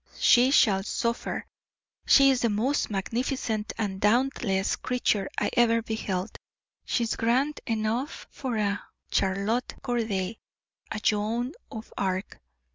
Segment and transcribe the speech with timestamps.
[0.17, 1.45] She shall suffer.
[2.07, 6.39] She is the most magnificent and dauntless creature I ever beheld;
[6.83, 10.39] she is grand enough for a Charlotte Corday,
[10.89, 12.39] a Joan of Arc.